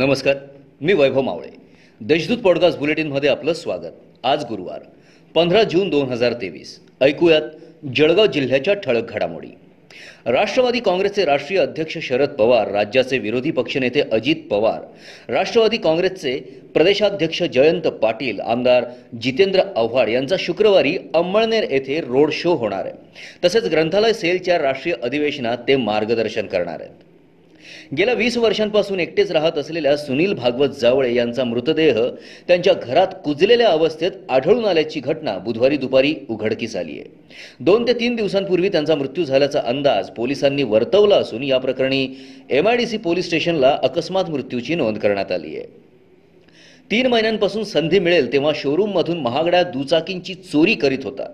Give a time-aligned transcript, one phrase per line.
[0.00, 0.36] नमस्कार
[0.80, 1.48] मी वैभव मावळे.
[2.00, 3.92] देशदूत पॉडकास्ट बुलेटिनमध्ये आपलं स्वागत.
[4.24, 4.80] आज गुरुवार
[5.34, 6.80] पंधरा जून दोन हजार तेवीस.
[7.00, 7.42] ऐकूयात
[7.96, 9.48] जळगाव जिल्ह्याच्या ठळक घडामोडी.
[10.26, 14.80] राष्ट्रवादी काँग्रेसचे राष्ट्रीय अध्यक्ष शरद पवार राज्याचे विरोधी पक्षनेते अजित पवार
[15.32, 16.40] राष्ट्रवादी काँग्रेसचे
[16.74, 18.84] प्रदेशाध्यक्ष जयंत पाटील आमदार
[19.22, 22.94] जितेंद्र आव्हाड यांचा शुक्रवारी अंमळनेर येथे रोड शो होणार आहे.
[23.44, 27.09] तसेच ग्रंथालय सेलच्या राष्ट्रीय अधिवेशनात ते मार्गदर्शन करणार आहेत.
[27.96, 32.00] गेल्या वीस वर्षांपासून एकटेच राहत असलेल्या सुनील भागवत जावळे यांचा मृतदेह
[32.48, 37.04] त्यांच्या घरात कुजलेल्या अवस्थेत आढळून आल्याची घटना बुधवारी दुपारी उघडकीस आली आहे.
[37.60, 42.06] दोन ते तीन दिवसांपूर्वी त्यांचा मृत्यू झाल्याचा अंदाज पोलिसांनी वर्तवला असून या प्रकरणी
[42.50, 45.89] एमआयडीसी पोलीस स्टेशनला अकस्मात मृत्यूची नोंद करण्यात आली आहे.
[46.90, 51.26] तीन महिन्यांपासून संधी मिळेल तेव्हा शोरूममधून महागड्या दुचाकींची चोरी करीत होता.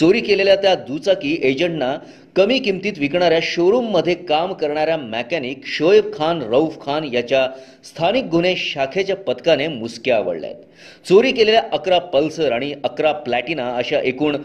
[0.00, 1.94] चोरी केलेल्या त्या दुचाकी एजंटना
[2.36, 7.46] कमी किमतीत विकणाऱ्या शोरूममध्ये काम करणाऱ्या मॅकॅनिक शोएब खान रऊफ खान याच्या
[7.84, 14.00] स्थानिक गुन्हे शाखेच्या पथकाने मुसक्या आवडल्या आहेत चोरी केलेल्या अकरा पल्सर आणि अकरा प्लॅटिना अशा
[14.00, 14.36] एकूण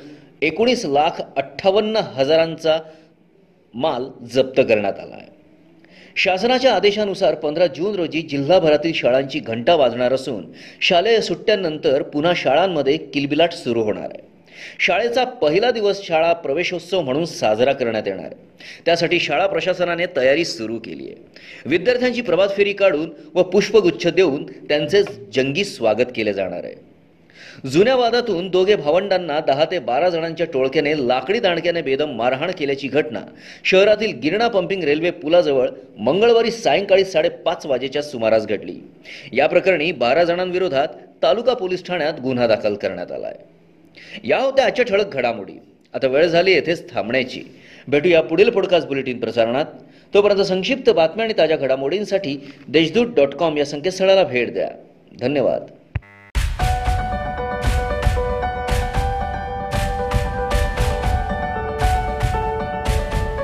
[0.42, 2.78] एकोणीस लाख अठ्ठावन्न हजारांचा
[3.74, 5.35] माल जप्त करण्यात आला आहे.
[6.16, 10.46] शासनाच्या आदेशानुसार पंधरा जून रोजी जिल्हाभरातील शाळांची घंटा वाजणार असून
[10.82, 14.36] शालेय सुट्ट्यांनंतर पुन्हा शाळांमध्ये किलबिलाट सुरू होणार आहे.
[14.80, 18.36] शाळेचा पहिला दिवस शाळा प्रवेशोत्सव म्हणून साजरा करण्यात येणार आहे.
[18.86, 21.16] त्यासाठी शाळा प्रशासनाने तयारी सुरू केली आहे.
[21.66, 26.95] विद्यार्थ्यांची प्रभात फेरी काढून व पुष्पगुच्छ देऊन त्यांचे जंगी स्वागत केले जाणार आहे.
[27.72, 33.22] जुन्या वादातून दोघे भावंडांना दहा ते बारा जणांच्या टोळक्याने लाकडी दांडक्याने बेदम मारहाण केल्याची घटना.
[33.66, 38.76] शहरातील गिरणा पंपिंग रेल्वे पुलाजवळ मंगळवारी सायंकाळी साडेपाच वाजेच्या सुमारास घडली.
[39.34, 40.88] या प्रकरणी बारा जणांविरोधात
[41.24, 43.38] तालुका पोलीस ठाण्यात गुन्हा दाखल करण्यात आला आहे
[44.24, 45.54] या होत्या आजच्या ठळक घडामोडी.
[45.94, 47.42] आता वेळ झाली येथेच थांबण्याची.
[47.88, 49.66] भेटूया पुढील पॉडकास्ट बुलेटिन प्रसारणात.
[50.14, 54.70] तोपर्यंत संक्षिप्त बातम्या आणि ताज्या घडामोडींसाठी देशदूत डॉट कॉम या संकेतस्थळाला भेट द्या.
[55.20, 55.62] धन्यवाद.